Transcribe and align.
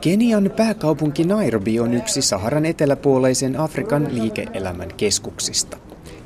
Kenian 0.00 0.50
pääkaupunki 0.56 1.24
Nairobi 1.24 1.80
on 1.80 1.94
yksi 1.94 2.22
Saharan 2.22 2.66
eteläpuoleisen 2.66 3.60
Afrikan 3.60 4.08
liike-elämän 4.10 4.88
keskuksista. 4.96 5.76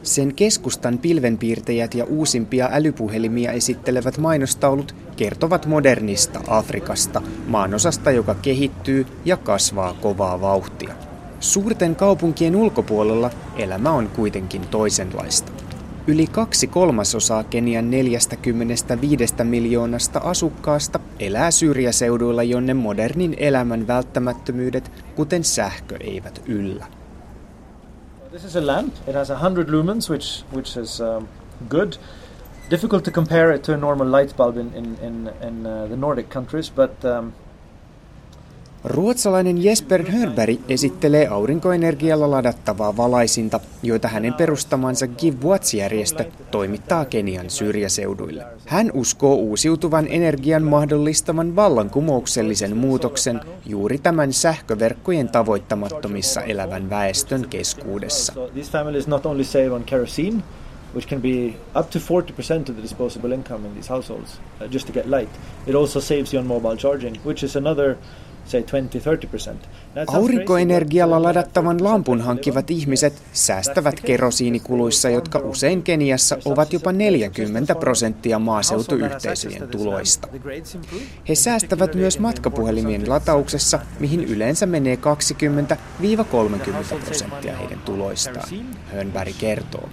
Sen 0.03 0.35
keskustan 0.35 0.99
pilvenpiirtäjät 0.99 1.95
ja 1.95 2.05
uusimpia 2.05 2.69
älypuhelimia 2.73 3.53
esittelevät 3.53 4.19
mainostaulut 4.19 4.95
kertovat 5.17 5.67
modernista 5.67 6.41
Afrikasta, 6.49 7.23
maanosasta, 7.47 8.11
joka 8.11 8.35
kehittyy 8.35 9.07
ja 9.25 9.37
kasvaa 9.37 9.93
kovaa 9.93 10.41
vauhtia. 10.41 10.95
Suurten 11.41 11.97
kaupunkien 11.97 12.57
ulkopuolella 12.57 13.31
elämä 13.57 13.91
on 13.91 14.09
kuitenkin 14.09 14.63
toisenlaista. 14.63 15.66
Yli 16.09 16.27
kaksi 16.27 16.67
kolmasosaa 16.67 17.45
Kenian 17.45 17.91
45 17.91 19.35
miljoonasta 19.45 20.19
asukkaasta 20.19 21.01
elää 21.21 21.51
syrjäseuduilla, 21.51 22.43
jonne 22.43 22.75
modernin 22.75 23.37
elämän 23.39 23.87
välttämättömyydet, 23.87 24.93
kuten 25.15 25.45
sähkö, 25.45 25.97
eivät 26.01 26.43
yllä. 26.47 26.87
This 28.31 28.45
is 28.45 28.57
a 28.57 28.67
lamp. 28.67 28.95
It 29.09 29.15
has 29.15 29.31
100 29.31 29.73
lumens, 29.73 30.11
which, 30.11 30.45
which 30.55 30.79
is 30.79 31.01
um, 31.01 31.29
good. 31.69 31.93
Difficult 32.71 33.05
to 33.05 33.11
compare 33.11 33.55
it 33.55 33.63
to 33.63 33.73
a 33.73 33.77
normal 33.77 34.21
light 34.21 34.37
bulb 34.37 34.57
in, 34.57 34.73
in, 34.75 34.99
in, 35.03 35.31
in 35.49 35.67
uh, 35.67 35.89
the 35.89 35.97
Nordic 35.97 36.31
countries, 36.35 36.71
but 36.71 37.05
um, 37.05 37.33
Ruotsalainen 38.85 39.65
Jesper 39.65 40.11
Hörberg 40.11 40.59
esittelee 40.69 41.27
aurinkoenergialla 41.29 42.31
ladattavaa 42.31 42.97
valaisinta, 42.97 43.61
joita 43.83 44.09
hänen 44.09 44.35
perustamansa 44.35 45.07
Give 45.07 45.37
Watts-järjestö 45.45 46.25
toimittaa 46.51 47.05
Kenian 47.05 47.51
syrjäseuduille. 47.51 48.45
Hän 48.67 48.91
uskoo 48.95 49.35
uusiutuvan 49.35 50.07
energian 50.11 50.63
mahdollistavan 50.63 51.57
vallankumouksellisen 51.57 52.77
muutoksen 52.77 53.41
juuri 53.67 53.99
tämän 53.99 54.33
sähköverkkojen 54.33 55.29
tavoittamattomissa 55.29 56.41
elävän 56.43 56.91
väestön 56.91 57.49
keskuudessa. 57.49 58.33
which 60.95 61.09
can 61.09 61.21
be 61.21 61.55
up 61.75 61.91
to 61.91 61.99
40% 61.99 62.71
of 62.71 62.77
the 62.77 62.83
disposable 62.83 63.35
income 63.35 63.67
in 63.67 63.75
these 63.75 63.89
households 63.89 64.41
uh, 64.61 64.67
just 64.75 64.87
to 64.87 64.93
get 64.93 65.07
light. 65.07 65.29
It 65.67 65.75
also 65.75 66.01
saves 66.01 66.33
you 66.33 66.41
on 66.41 66.47
mobile 66.47 66.77
charging, 66.77 67.17
which 67.17 67.43
is 67.45 67.57
another 67.57 67.95
say 67.95 67.97
20-30%. 67.97 68.26
Aurinkoenergialla 70.07 71.23
ladattavan 71.23 71.85
lampun 71.85 72.21
hankkivat 72.21 72.71
ihmiset 72.71 73.23
säästävät 73.33 74.01
kerosiinikuluissa, 74.01 75.11
jotka 75.11 75.39
usein 75.39 75.83
Keniassa 75.83 76.37
ovat 76.45 76.73
jopa 76.73 76.93
40 76.93 77.75
prosenttia 77.75 78.39
maaseutuyhteisöjen 78.39 79.69
tuloista. 79.69 80.29
He 81.29 81.35
säästävät 81.35 81.95
myös 81.95 82.19
matkapuhelimien 82.19 83.09
latauksessa, 83.09 83.79
mihin 84.01 84.25
yleensä 84.25 84.67
menee 84.67 84.97
20-30 84.97 84.99
prosenttia 87.05 87.57
heidän 87.57 87.79
tuloistaan, 87.85 88.49
Hönberg 88.93 89.35
kertoo. 89.39 89.89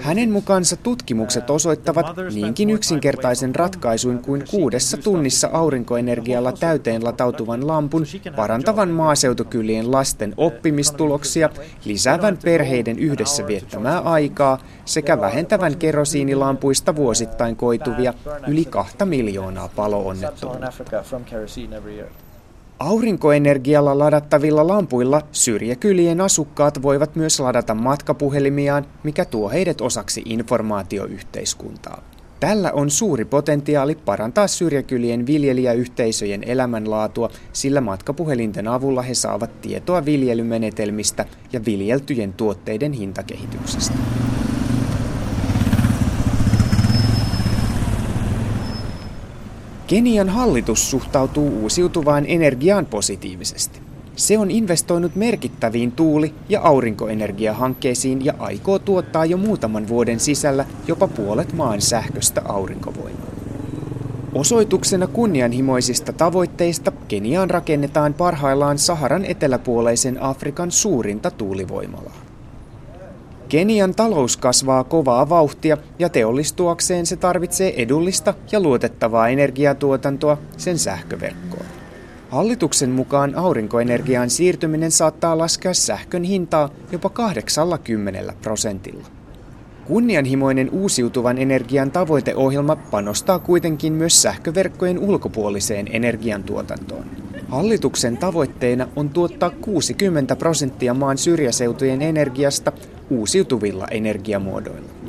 Hänen 0.00 0.30
mukaansa 0.30 0.76
tutkimukset 0.76 1.50
osoittavat 1.50 2.06
niinkin 2.34 2.70
yksinkertaisen 2.70 3.54
ratkaisuin 3.54 4.18
kuin 4.18 4.44
kuudessa 4.50 4.96
tunnissa 4.96 5.48
aurinkoenergialla 5.52 6.52
täyteen 6.52 7.04
latautuvan 7.04 7.61
lampun 7.62 8.04
parantavan 8.36 8.88
maa 8.88 9.12
maaseutukylien 9.12 9.92
lasten 9.92 10.34
oppimistuloksia, 10.36 11.50
lisäävän 11.84 12.38
perheiden 12.44 12.98
yhdessä 12.98 13.46
viettämää 13.46 13.98
aikaa 13.98 14.58
sekä 14.84 15.20
vähentävän 15.20 15.76
kerosiinilampuista 15.76 16.96
vuosittain 16.96 17.56
koituvia 17.56 18.14
yli 18.48 18.64
kahta 18.64 19.06
miljoonaa 19.06 19.68
paloonnettomuutta. 19.76 20.72
Aurinkoenergialla 22.78 23.98
ladattavilla 23.98 24.66
lampuilla 24.66 25.22
syrjäkylien 25.32 26.20
asukkaat 26.20 26.82
voivat 26.82 27.16
myös 27.16 27.40
ladata 27.40 27.74
matkapuhelimiaan, 27.74 28.86
mikä 29.02 29.24
tuo 29.24 29.50
heidät 29.50 29.80
osaksi 29.80 30.22
informaatioyhteiskuntaa. 30.24 32.02
Tällä 32.42 32.72
on 32.72 32.90
suuri 32.90 33.24
potentiaali 33.24 33.94
parantaa 33.94 34.46
syrjäkylien 34.46 35.26
viljelijäyhteisöjen 35.26 36.44
elämänlaatua, 36.44 37.30
sillä 37.52 37.80
matkapuhelinten 37.80 38.68
avulla 38.68 39.02
he 39.02 39.14
saavat 39.14 39.60
tietoa 39.60 40.04
viljelymenetelmistä 40.04 41.24
ja 41.52 41.64
viljeltyjen 41.64 42.32
tuotteiden 42.32 42.92
hintakehityksestä. 42.92 43.94
Kenian 49.86 50.28
hallitus 50.28 50.90
suhtautuu 50.90 51.62
uusiutuvaan 51.62 52.24
energiaan 52.28 52.86
positiivisesti. 52.86 53.91
Se 54.16 54.38
on 54.38 54.50
investoinut 54.50 55.16
merkittäviin 55.16 55.92
tuuli- 55.92 56.34
ja 56.48 56.60
aurinkoenergiahankkeisiin 56.60 58.24
ja 58.24 58.34
aikoo 58.38 58.78
tuottaa 58.78 59.24
jo 59.24 59.36
muutaman 59.36 59.88
vuoden 59.88 60.20
sisällä 60.20 60.64
jopa 60.86 61.08
puolet 61.08 61.52
maan 61.52 61.80
sähköstä 61.80 62.42
aurinkovoimaa. 62.44 63.32
Osoituksena 64.34 65.06
kunnianhimoisista 65.06 66.12
tavoitteista 66.12 66.92
Keniaan 67.08 67.50
rakennetaan 67.50 68.14
parhaillaan 68.14 68.78
Saharan 68.78 69.24
eteläpuoleisen 69.24 70.22
Afrikan 70.22 70.70
suurinta 70.70 71.30
tuulivoimalaa. 71.30 72.20
Kenian 73.48 73.94
talous 73.94 74.36
kasvaa 74.36 74.84
kovaa 74.84 75.28
vauhtia 75.28 75.76
ja 75.98 76.08
teollistuakseen 76.08 77.06
se 77.06 77.16
tarvitsee 77.16 77.82
edullista 77.82 78.34
ja 78.52 78.60
luotettavaa 78.60 79.28
energiatuotantoa 79.28 80.38
sen 80.56 80.78
sähköverkkoon. 80.78 81.81
Hallituksen 82.32 82.90
mukaan 82.90 83.34
aurinkoenergiaan 83.34 84.30
siirtyminen 84.30 84.90
saattaa 84.90 85.38
laskea 85.38 85.74
sähkön 85.74 86.22
hintaa 86.24 86.68
jopa 86.92 87.08
80 87.08 88.34
prosentilla. 88.42 89.06
Kunnianhimoinen 89.84 90.70
uusiutuvan 90.70 91.38
energian 91.38 91.90
tavoiteohjelma 91.90 92.76
panostaa 92.76 93.38
kuitenkin 93.38 93.92
myös 93.92 94.22
sähköverkkojen 94.22 94.98
ulkopuoliseen 94.98 95.88
energiantuotantoon. 95.90 97.04
Hallituksen 97.48 98.16
tavoitteena 98.16 98.88
on 98.96 99.10
tuottaa 99.10 99.50
60 99.50 100.36
prosenttia 100.36 100.94
maan 100.94 101.18
syrjäseutujen 101.18 102.02
energiasta 102.02 102.72
uusiutuvilla 103.10 103.86
energiamuodoilla. 103.90 105.01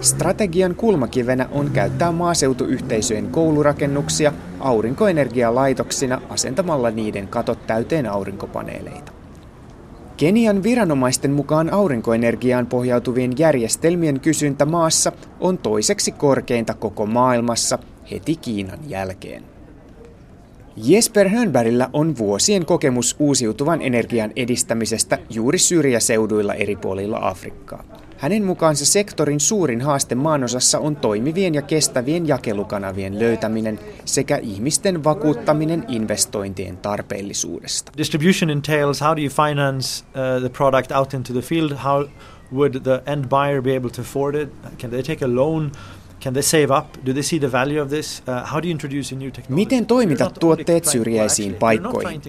Strategian 0.00 0.74
kulmakivenä 0.74 1.48
on 1.52 1.70
käyttää 1.70 2.12
maaseutuyhteisöjen 2.12 3.30
koulurakennuksia 3.30 4.32
aurinkoenergialaitoksina 4.60 6.20
asentamalla 6.28 6.90
niiden 6.90 7.28
katot 7.28 7.66
täyteen 7.66 8.06
aurinkopaneeleita. 8.06 9.12
Kenian 10.16 10.62
viranomaisten 10.62 11.30
mukaan 11.30 11.72
aurinkoenergiaan 11.72 12.66
pohjautuvien 12.66 13.32
järjestelmien 13.38 14.20
kysyntä 14.20 14.64
maassa 14.64 15.12
on 15.40 15.58
toiseksi 15.58 16.12
korkeinta 16.12 16.74
koko 16.74 17.06
maailmassa 17.06 17.78
heti 18.10 18.36
Kiinan 18.36 18.78
jälkeen. 18.88 19.59
Jesper 20.76 21.28
Hönbergillä 21.28 21.90
on 21.92 22.18
vuosien 22.18 22.66
kokemus 22.66 23.16
uusiutuvan 23.18 23.82
energian 23.82 24.32
edistämisestä 24.36 25.18
juuri 25.30 25.58
syrjäseuduilla 25.58 26.54
eri 26.54 26.76
puolilla 26.76 27.18
Afrikkaa. 27.22 27.84
Hänen 28.16 28.44
mukaansa 28.44 28.86
sektorin 28.86 29.40
suurin 29.40 29.80
haaste 29.80 30.14
maanosassa 30.14 30.78
on 30.78 30.96
toimivien 30.96 31.54
ja 31.54 31.62
kestävien 31.62 32.28
jakelukanavien 32.28 33.18
löytäminen 33.18 33.78
sekä 34.04 34.36
ihmisten 34.36 35.04
vakuuttaminen 35.04 35.84
investointien 35.88 36.76
tarpeellisuudesta. 36.76 37.92
Distribution 37.96 38.50
entails 38.50 39.00
how 39.00 39.16
do 39.16 39.22
you 39.22 39.30
finance 39.30 40.04
uh, 40.04 40.40
the 40.40 40.48
product 40.48 40.92
out 40.92 41.14
into 41.14 41.32
the 41.32 41.42
field? 41.42 41.72
How 41.84 42.08
would 42.52 42.80
the 42.82 43.02
end 43.06 43.24
buyer 43.28 43.62
be 43.62 43.76
able 43.76 43.90
to 43.90 44.02
afford 44.02 44.34
it? 44.34 44.48
Can 44.78 44.90
they 44.90 45.02
take 45.02 45.24
a 45.24 45.34
loan? 45.34 45.72
Can 46.20 46.32
they 46.32 46.42
save 46.42 46.68
up? 46.78 47.06
Do 47.06 47.12
they 47.12 47.22
see 47.22 47.38
the 47.38 47.52
value 47.52 47.82
of 47.82 47.88
this? 47.88 48.22
Uh, 48.28 48.52
how 48.52 48.62
do 48.62 48.66
you 48.66 48.70
introduce 48.70 49.14
a 49.14 49.18
new 49.18 49.30
technology? 49.30 49.54
Miten 49.54 49.86
toimitat 49.86 50.34
tuotteet 50.40 50.84
syrjäisiin 50.84 51.54
paikkoihin? 51.54 52.22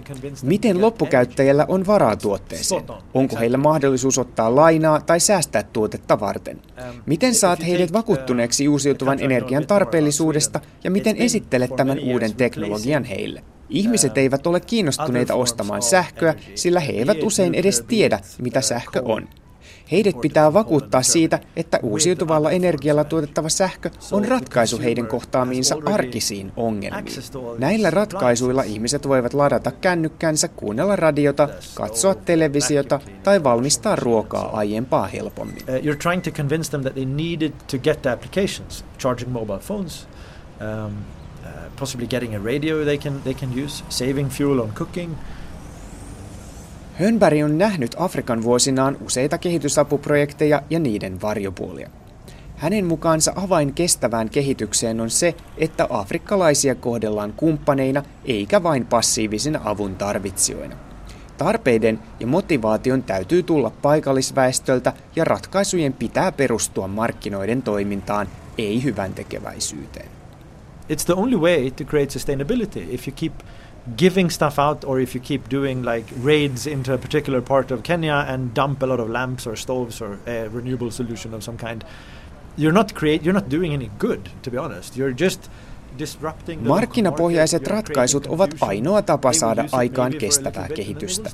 Miten 0.44 0.82
loppukäyttäjällä 0.82 1.66
on 1.68 1.88
varaa 1.88 2.16
tuotteeseen? 2.16 2.84
Onko 3.14 3.36
heillä 3.36 3.58
mahdollisuus 3.58 4.18
ottaa 4.18 4.56
lainaa 4.56 5.02
tai 5.02 5.20
säästää 5.20 5.64
tuotetta 5.64 6.20
varten? 6.20 6.58
Um, 6.58 7.02
miten 7.06 7.36
saat 7.36 7.68
heidät 7.68 7.90
uh, 7.90 7.94
vakuuttuneeksi 7.94 8.68
uusiutuvan 8.68 9.20
energian 9.22 9.68
tarpeellisuudesta 9.68 10.60
ja 10.84 10.92
miten 10.92 11.18
esittelet 11.18 11.76
tämän 11.76 12.00
uuden 12.00 12.36
teknologian 12.36 13.04
heille? 13.04 13.44
Ihmiset 13.70 14.18
eivät 14.18 14.48
ole 14.48 14.60
kiinnostuneita 14.60 15.34
ostamaan 15.34 15.82
sähköä, 15.82 16.36
sillä 16.56 16.80
he 16.80 16.94
eivät 16.94 17.24
usein 17.24 17.56
edes 17.56 17.84
tiedä, 17.88 18.20
mitä 18.42 18.62
sähkö 18.62 19.02
on. 19.06 19.28
Heidät 19.92 20.22
pitää 20.22 20.54
vakuuttaa 20.54 21.02
siitä, 21.02 21.40
että 21.56 21.80
uusiutuvalla 21.84 22.52
energialla 22.52 23.04
tuotettava 23.04 23.50
sähkö 23.50 23.90
on 24.12 24.26
ratkaisu 24.26 24.80
heidän 24.80 25.08
kohtaamiinsa 25.08 25.76
arkisiin 25.86 26.52
ongelmiin. 26.58 27.16
Näillä 27.58 27.90
ratkaisuilla 27.90 28.64
ihmiset 28.64 29.08
voivat 29.08 29.34
ladata 29.34 29.72
kännykkänsä, 29.72 30.48
kuunnella 30.48 30.96
radiota, 30.96 31.50
katsoa 31.76 32.16
televisiota 32.16 33.00
tai 33.24 33.44
valmistaa 33.44 33.96
ruokaa 33.96 34.50
aiempaa 34.58 35.08
helpommin. 35.08 35.58
Uh, 35.58 35.76
you're 35.76 35.98
trying 35.98 36.24
to 36.24 36.32
convince 36.32 36.72
them 36.72 36.82
that 36.82 36.94
they 36.94 37.06
needed 37.06 37.52
to 37.72 37.78
get 37.78 38.02
the 38.02 38.10
applications, 38.10 38.86
charging 38.98 39.32
mobile 39.32 39.60
phones, 39.60 40.08
um, 40.62 40.94
uh, 41.44 41.50
possibly 41.80 42.08
getting 42.08 42.36
a 42.36 42.40
radio 42.40 42.86
they 42.86 42.98
can, 42.98 43.22
they 43.24 43.34
can 43.34 43.64
use, 43.66 43.84
saving 43.90 44.30
fuel 44.30 44.60
on 44.60 44.72
cooking, 44.74 45.18
Hönberg 47.00 47.44
on 47.46 47.58
nähnyt 47.58 47.96
Afrikan 47.98 48.44
vuosinaan 48.44 48.98
useita 49.06 49.38
kehitysapuprojekteja 49.38 50.62
ja 50.70 50.80
niiden 50.80 51.22
varjopuolia. 51.22 51.90
Hänen 52.56 52.86
mukaansa 52.86 53.34
avain 53.36 53.74
kestävään 53.74 54.30
kehitykseen 54.30 55.02
on 55.02 55.10
se, 55.10 55.36
että 55.58 55.88
afrikkalaisia 55.90 56.76
kohdellaan 56.76 57.34
kumppaneina 57.34 58.04
eikä 58.26 58.64
vain 58.64 58.86
passiivisina 58.86 59.62
avun 59.64 59.96
tarvitsijoina. 59.96 60.76
Tarpeiden 61.38 62.00
ja 62.20 62.28
motivaation 62.28 63.04
täytyy 63.04 63.44
tulla 63.44 63.72
paikallisväestöltä 63.82 64.94
ja 65.16 65.24
ratkaisujen 65.24 65.94
pitää 65.94 66.32
perustua 66.32 66.88
markkinoiden 66.88 67.62
toimintaan, 67.62 68.28
ei 68.58 68.84
hyvän 68.84 69.14
tekeväisyyteen. 69.14 70.10
It's 70.90 71.06
the 71.06 71.14
only 71.14 71.38
way 71.38 71.72
to 71.72 71.84
create 71.84 72.12
sustainability 72.12 72.88
if 72.90 73.08
you 73.08 73.16
keep 73.16 73.34
giving 73.98 74.30
stuff 74.30 74.60
out 74.60 74.86
or 74.86 75.00
if 75.00 75.16
you 75.16 75.22
keep 75.22 75.50
doing 75.50 75.82
like 75.82 76.06
raids 76.16 76.68
into 76.68 76.94
a 76.94 76.98
particular 76.98 77.42
part 77.42 77.72
of 77.72 77.84
Kenya 77.84 78.26
and 78.28 78.54
dump 78.54 78.82
a 78.84 78.86
lot 78.86 79.00
of 79.00 79.10
lamps 79.10 79.48
or 79.48 79.56
stoves 79.56 80.02
or 80.02 80.20
a 80.28 80.48
renewable 80.50 80.92
solution 80.92 81.34
of 81.34 81.44
some 81.44 81.58
kind 81.58 81.84
you're 82.56 82.72
not 82.72 82.94
create 82.94 83.24
you're 83.24 83.34
not 83.34 83.50
doing 83.50 83.74
any 83.74 83.90
good 83.98 84.30
to 84.44 84.52
be 84.52 84.58
honest. 84.58 84.96
You're 84.96 85.14
just 85.14 85.50
Markkinapohjaiset 86.62 87.68
ratkaisut 87.68 88.28
ovat 88.28 88.56
ainoa 88.62 89.02
tapa 89.02 89.34
saada 89.34 89.66
aikaan 89.72 90.14
kestävää 90.20 90.68
kehitystä. 90.76 91.30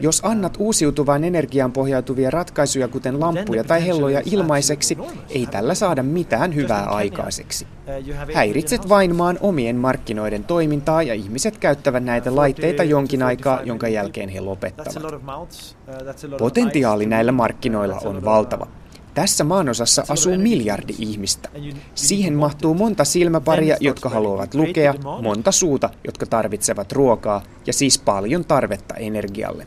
Jos 0.00 0.20
annat 0.24 0.56
uusiutuvaan 0.58 1.24
energiaan 1.24 1.72
pohjautuvia 1.72 2.30
ratkaisuja, 2.30 2.88
kuten 2.88 3.20
lampuja 3.20 3.64
tai 3.64 3.86
helloja 3.86 4.22
ilmaiseksi, 4.24 4.98
ei 5.30 5.46
tällä 5.46 5.74
saada 5.74 6.02
mitään 6.02 6.54
hyvää 6.54 6.84
aikaiseksi. 6.84 7.66
Uh, 7.66 8.34
Häiritset 8.34 8.88
vain 8.88 9.16
maan 9.16 9.38
omien 9.40 9.76
markkinoiden 9.76 10.44
toimintaa 10.44 11.02
ja 11.02 11.14
ihmiset 11.14 11.58
käyttävät 11.58 12.04
näitä 12.04 12.36
laitteita 12.36 12.84
jonkin 12.84 13.22
aikaa, 13.22 13.62
jonka 13.62 13.88
jälkeen 13.88 14.28
he 14.28 14.40
lopettavat. 14.40 14.96
Uh, 14.96 16.38
Potentiaali 16.38 17.06
näillä 17.06 17.32
markkinoilla 17.32 18.00
on 18.04 18.24
valtava. 18.24 18.66
Tässä 19.14 19.44
maanosassa 19.44 20.04
asuu 20.08 20.38
miljardi 20.38 20.94
ihmistä. 20.98 21.48
Siihen 21.94 22.34
mahtuu 22.34 22.74
monta 22.74 23.04
silmäparia, 23.04 23.76
jotka 23.80 24.08
haluavat 24.08 24.54
lukea, 24.54 24.94
monta 25.22 25.52
suuta, 25.52 25.90
jotka 26.04 26.26
tarvitsevat 26.26 26.92
ruokaa 26.92 27.42
ja 27.66 27.72
siis 27.72 27.98
paljon 27.98 28.44
tarvetta 28.44 28.94
energialle. 28.94 29.66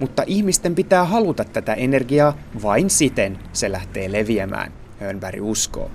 Mutta 0.00 0.22
ihmisten 0.26 0.74
pitää 0.74 1.04
haluta 1.04 1.44
tätä 1.44 1.74
energiaa, 1.74 2.38
vain 2.62 2.90
siten 2.90 3.38
se 3.52 3.72
lähtee 3.72 4.12
leviämään, 4.12 4.72
Hönberg 5.00 5.42
uskoo. 5.42 5.90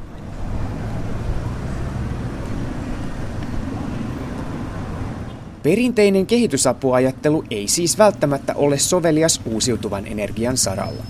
Perinteinen 5.64 6.26
kehitysapuajattelu 6.26 7.44
ei 7.52 7.68
siis 7.68 7.98
välttämättä 7.98 8.54
ole 8.56 8.78
sovelias 8.78 9.42
uusiutuvan 9.46 10.08
energian 10.08 10.58
saralla. 10.58 11.04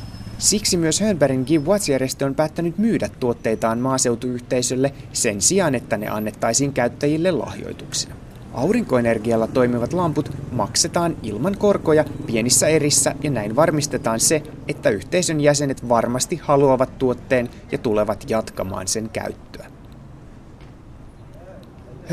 Siksi 0.43 0.77
myös 0.77 1.01
Hönbergin 1.01 1.43
Give 1.47 1.65
Watch-järjestö 1.65 2.25
on 2.25 2.35
päättänyt 2.35 2.77
myydä 2.77 3.09
tuotteitaan 3.19 3.79
maaseutuyhteisölle 3.79 4.93
sen 5.13 5.41
sijaan, 5.41 5.75
että 5.75 5.97
ne 5.97 6.07
annettaisiin 6.07 6.73
käyttäjille 6.73 7.31
lahjoituksina. 7.31 8.15
Aurinkoenergialla 8.53 9.47
toimivat 9.47 9.93
lamput 9.93 10.31
maksetaan 10.51 11.17
ilman 11.23 11.57
korkoja 11.57 12.05
pienissä 12.25 12.67
erissä 12.67 13.15
ja 13.23 13.31
näin 13.31 13.55
varmistetaan 13.55 14.19
se, 14.19 14.43
että 14.67 14.89
yhteisön 14.89 15.41
jäsenet 15.41 15.89
varmasti 15.89 16.39
haluavat 16.43 16.97
tuotteen 16.97 17.49
ja 17.71 17.77
tulevat 17.77 18.25
jatkamaan 18.29 18.87
sen 18.87 19.09
käyttöä. 19.09 19.52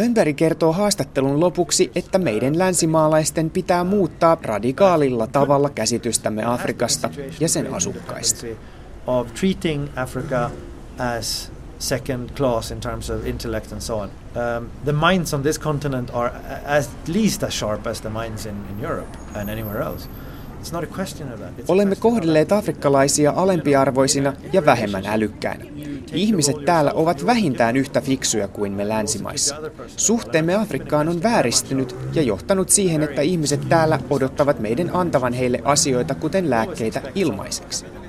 Hönberg 0.01 0.37
kertoo 0.37 0.73
haastattelun 0.73 1.41
lopuksi, 1.41 1.91
että 1.95 2.19
meidän 2.19 2.59
länsimaalaisten 2.59 3.51
pitää 3.51 3.85
muuttaa 3.85 4.39
radikaalilla 4.43 5.27
tavalla 5.27 5.71
käsitystämme 5.71 6.45
Afrikasta 6.45 7.11
ja 7.41 7.49
sen 7.49 7.75
asukkaista. 7.75 8.47
Of 9.07 9.35
treating 9.35 9.89
Africa 9.97 10.51
as 11.19 11.53
second 11.79 12.31
class 12.31 12.71
in 12.71 12.81
terms 12.81 13.11
of 13.11 13.27
intellect 13.27 13.73
and 13.73 13.81
so 13.81 13.99
on. 13.99 14.09
Um, 14.09 14.71
the 14.85 14.93
minds 14.93 15.35
on 15.35 15.43
this 15.43 15.61
continent 15.61 16.11
are 16.13 16.33
at 16.67 16.89
least 17.09 17.43
as 17.43 17.59
sharp 17.59 17.87
as 17.87 18.01
the 18.01 18.11
minds 18.11 18.47
in, 18.47 18.55
in 18.71 18.85
Europe 18.85 19.19
and 19.35 19.49
anywhere 19.49 19.83
else. 19.83 20.09
Olemme 21.69 21.97
kohdelleet 21.97 22.53
afrikkalaisia 22.53 23.33
alempiarvoisina 23.37 24.33
ja 24.53 24.67
vähemmän 24.67 25.07
älykkäinä. 25.07 25.65
Ihmiset 26.13 26.57
täällä 26.65 26.93
ovat 26.95 27.27
vähintään 27.27 27.77
yhtä 27.77 28.01
fiksuja 28.01 28.49
kuin 28.49 28.73
me 28.73 28.89
länsimaissa. 28.89 29.57
Suhteemme 29.97 30.55
Afrikkaan 30.55 31.09
on 31.09 31.23
vääristynyt 31.23 31.97
ja 32.15 32.23
johtanut 32.23 32.69
siihen, 32.69 33.03
että 33.03 33.21
ihmiset 33.21 33.69
täällä 33.69 33.99
odottavat 34.11 34.61
meidän 34.61 34.91
antavan 34.93 35.33
heille 35.33 35.61
asioita 35.65 36.15
kuten 36.15 36.51
lääkkeitä 36.51 37.03
ilmaiseksi. 37.15 38.00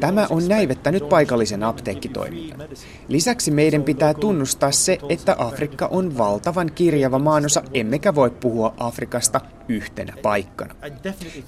Tämä 0.00 0.26
on 0.30 0.48
näivettänyt 0.48 1.08
paikallisen 1.08 1.62
apteekkitoiminnan. 1.62 2.68
Lisäksi 3.08 3.50
meidän 3.50 3.82
pitää 3.82 4.14
tunnustaa 4.14 4.70
se, 4.72 4.98
että 5.08 5.36
Afrikka 5.38 5.86
on 5.86 6.18
valtavan 6.18 6.72
kirjava 6.74 7.18
maanosa, 7.18 7.62
emmekä 7.74 8.14
voi 8.14 8.30
puhua 8.30 8.74
Afrikasta 8.78 9.40
yhtenä 9.68 10.14
paikkana. 10.22 10.74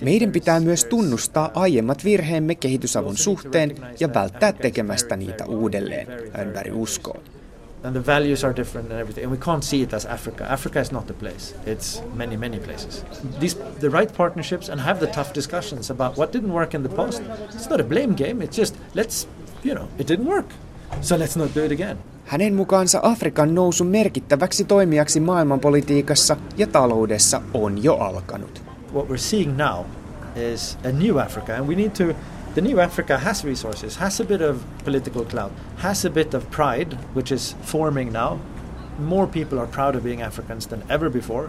Meidän 0.00 0.32
pitää 0.32 0.60
myös 0.60 0.84
tunnustaa 0.84 1.50
aiemmat 1.54 2.04
virheemme 2.04 2.54
kehitysavun 2.54 3.16
suhteen 3.16 3.74
ja 4.00 4.14
välttää 4.14 4.52
tekemästä 4.52 5.16
niitä 5.16 5.44
uudelleen, 5.46 6.06
Hönberg 6.32 6.76
uskoo. 6.76 7.22
And 7.84 7.96
the 7.96 8.00
values 8.00 8.44
are 8.44 8.52
different 8.52 8.90
and 8.90 9.00
everything. 9.00 9.24
And 9.24 9.32
we 9.32 9.38
can't 9.38 9.64
see 9.64 9.82
it 9.82 9.92
as 9.92 10.06
Africa. 10.06 10.44
Africa 10.44 10.80
is 10.80 10.92
not 10.92 11.06
the 11.06 11.14
place. 11.14 11.54
It's 11.66 12.02
many, 12.16 12.36
many 12.36 12.58
places. 12.58 13.04
These 13.40 13.54
the 13.80 13.90
right 13.90 14.12
partnerships 14.16 14.68
and 14.68 14.80
have 14.80 15.00
the 15.00 15.06
tough 15.06 15.32
discussions 15.34 15.90
about 15.90 16.16
what 16.16 16.32
didn't 16.32 16.52
work 16.52 16.74
in 16.74 16.82
the 16.82 16.88
past. 16.96 17.22
It's 17.54 17.70
not 17.70 17.80
a 17.80 17.84
blame 17.84 18.14
game. 18.14 18.44
It's 18.44 18.56
just 18.56 18.76
let's 18.94 19.26
you 19.64 19.74
know 19.74 19.88
it 19.98 20.06
didn't 20.06 20.26
work, 20.26 20.46
so 21.00 21.16
let's 21.16 21.36
not 21.36 21.54
do 21.54 21.64
it 21.64 21.72
again. 21.72 21.98
Hänen 22.24 22.54
mukaansa 22.54 23.00
Afrikan 23.02 23.54
nousu 23.54 23.84
merkittäväksi 23.84 24.64
toimijaksi 24.64 25.20
maailmanpolitiikassa 25.20 26.36
ja 26.56 26.66
taloudessa 26.66 27.42
on 27.54 27.84
jo 27.84 27.96
alkanut. 27.96 28.62
What 28.94 29.08
we're 29.08 29.16
seeing 29.16 29.56
now 29.56 29.84
is 30.36 30.78
a 30.84 30.92
new 30.92 31.18
Africa, 31.18 31.54
and 31.54 31.66
we 31.68 31.74
need 31.74 31.90
to 31.90 32.04
the 32.54 32.60
new 32.60 32.80
Africa 32.80 33.18
has 33.18 33.44
resources, 33.44 33.96
has 33.96 34.20
a 34.20 34.24
bit 34.24 34.40
of 34.40 34.56
political 34.84 35.24
clout, 35.24 35.52
has 35.76 36.04
a 36.04 36.10
bit 36.10 36.34
of 36.34 36.50
pride, 36.50 36.96
which 37.14 37.32
is 37.32 37.56
forming 37.62 38.12
now. 38.12 38.38
More 38.98 39.26
people 39.26 39.58
are 39.58 39.66
proud 39.66 39.94
of 39.94 40.02
being 40.02 40.22
Africans 40.22 40.66
than 40.66 40.82
ever 40.88 41.10
before. 41.10 41.48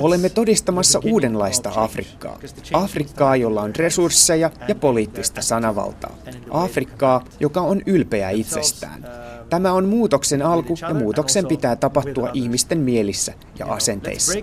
Olemme 0.00 0.28
todistamassa 0.28 1.00
uudenlaista 1.04 1.72
Afrikkaa. 1.76 2.38
Afrikkaa, 2.72 3.36
jolla 3.36 3.62
on 3.62 3.76
resursseja 3.76 4.50
ja 4.68 4.74
poliittista 4.74 5.42
sanavaltaa. 5.42 6.16
Afrikkaa, 6.50 7.24
joka 7.40 7.60
on 7.60 7.82
ylpeä 7.86 8.30
itsestään. 8.30 9.06
Tämä 9.50 9.72
on 9.72 9.88
muutoksen 9.88 10.42
alku 10.42 10.74
ja 10.80 10.94
muutoksen 10.94 11.46
pitää 11.46 11.76
tapahtua 11.76 12.30
ihmisten 12.32 12.78
mielissä 12.78 13.32
ja 13.58 13.66
asenteissa. 13.66 14.38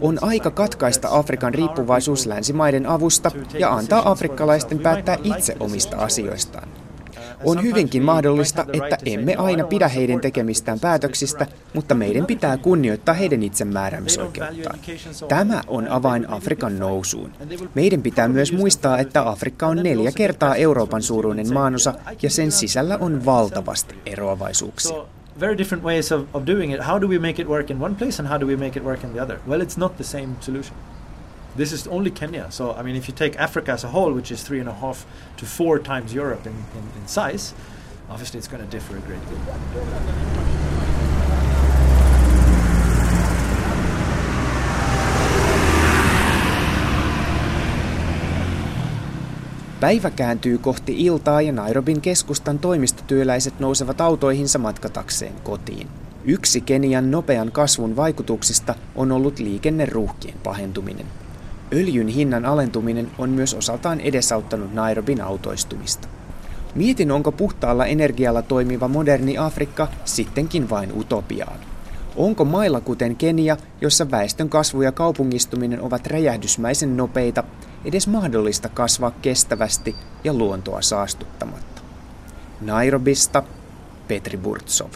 On 0.00 0.18
aika 0.20 0.50
katkaista 0.50 1.08
Afrikan 1.10 1.54
riippuvaisuus 1.54 2.26
länsimaiden 2.26 2.86
avusta 2.86 3.30
ja 3.58 3.72
antaa 3.72 4.10
afrikkalaisten 4.10 4.78
päättää 4.78 5.18
itse 5.24 5.56
omista 5.60 5.96
asioistaan. 5.96 6.68
On 7.44 7.62
hyvinkin 7.62 8.02
mahdollista, 8.02 8.66
että 8.72 8.98
emme 9.04 9.36
aina 9.36 9.64
pidä 9.64 9.88
heidän 9.88 10.20
tekemistään 10.20 10.80
päätöksistä, 10.80 11.46
mutta 11.74 11.94
meidän 11.94 12.26
pitää 12.26 12.56
kunnioittaa 12.56 13.14
heidän 13.14 13.42
itsemääräämisoikeuttaan. 13.42 14.78
Tämä 15.28 15.62
on 15.66 15.88
avain 15.88 16.30
Afrikan 16.30 16.78
nousuun. 16.78 17.30
Meidän 17.74 18.02
pitää 18.02 18.28
myös 18.28 18.52
muistaa, 18.52 18.98
että 18.98 19.28
Afrikka 19.28 19.66
on 19.66 19.76
neljä 19.76 20.12
kertaa 20.12 20.54
Euroopan 20.54 21.02
suuruinen 21.02 21.52
maanosa 21.52 21.94
ja 22.22 22.30
sen 22.30 22.52
sisällä 22.52 22.98
on 23.00 23.24
valtavasti 23.24 23.94
eroavaisuuksia 24.06 24.96
very 25.40 25.54
different 25.58 25.84
ways 25.84 26.12
of, 26.12 26.26
of 26.34 26.44
doing 26.44 26.72
it. 26.72 26.80
How 26.80 26.98
do 26.98 27.06
we 27.06 27.18
make 27.18 27.38
it 27.42 27.48
work 27.48 27.70
in 27.70 27.80
one 27.80 27.94
place 27.94 28.18
and 28.18 28.28
how 28.28 28.38
do 28.38 28.46
we 28.46 28.56
make 28.56 28.76
it 28.76 28.84
work 28.84 29.04
in 29.04 29.12
the 29.12 29.20
other? 29.20 29.40
Well, 29.46 29.60
it's 29.60 29.76
not 29.76 29.96
the 29.96 30.04
same 30.04 30.36
solution. 30.40 30.76
This 31.56 31.72
is 31.72 31.86
only 31.86 32.10
Kenya. 32.10 32.50
So, 32.50 32.72
I 32.72 32.82
mean, 32.82 32.96
if 32.96 33.08
you 33.08 33.14
take 33.14 33.38
Africa 33.38 33.72
as 33.72 33.84
a 33.84 33.88
whole, 33.88 34.12
which 34.12 34.32
is 34.32 34.42
three 34.42 34.60
and 34.60 34.68
a 34.68 34.72
half 34.72 35.06
to 35.36 35.46
four 35.46 35.78
times 35.78 36.12
Europe 36.14 36.46
in, 36.46 36.52
in, 36.52 36.82
in 37.00 37.06
size, 37.06 37.54
obviously 38.10 38.38
it's 38.38 38.48
going 38.48 38.64
to 38.64 38.70
differ 38.70 38.96
a 38.96 39.00
great 39.00 39.20
deal. 39.30 39.40
Päivä 49.80 50.10
kääntyy 50.10 50.58
kohti 50.58 51.04
iltaa 51.04 51.42
ja 51.42 51.52
Nairobin 51.52 52.00
keskustan 52.00 52.58
toimistotyöläiset 52.58 53.60
nousevat 53.60 54.00
autoihinsa 54.00 54.58
matkatakseen 54.58 55.34
kotiin. 55.42 55.88
Yksi 56.24 56.60
Kenian 56.60 57.10
nopean 57.10 57.52
kasvun 57.52 57.96
vaikutuksista 57.96 58.74
on 58.94 59.12
ollut 59.12 59.38
liikenneruuhkien 59.38 60.38
pahentuminen. 60.44 61.06
Öljyn 61.74 62.08
hinnan 62.08 62.44
alentuminen 62.44 63.10
on 63.18 63.30
myös 63.30 63.54
osaltaan 63.54 64.00
edesauttanut 64.00 64.74
Nairobin 64.74 65.20
autoistumista. 65.20 66.08
Mietin, 66.74 67.10
onko 67.10 67.32
puhtaalla 67.32 67.86
energialla 67.86 68.42
toimiva 68.42 68.88
moderni 68.88 69.38
Afrikka 69.38 69.88
sittenkin 70.04 70.70
vain 70.70 70.98
utopiaa. 70.98 71.56
Onko 72.16 72.44
mailla 72.44 72.80
kuten 72.80 73.16
Kenia, 73.16 73.56
jossa 73.80 74.10
väestön 74.10 74.48
kasvu 74.48 74.82
ja 74.82 74.92
kaupungistuminen 74.92 75.80
ovat 75.80 76.06
räjähdysmäisen 76.06 76.96
nopeita, 76.96 77.44
edes 77.84 78.08
mahdollista 78.08 78.68
kasvaa 78.68 79.10
kestävästi 79.10 79.96
ja 80.24 80.34
luontoa 80.34 80.82
saastuttamatta? 80.82 81.82
Nairobista 82.60 83.42
Petri 84.08 84.38
Burtsov. 84.38 84.90